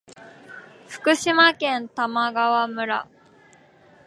[0.87, 3.07] 福島県玉川村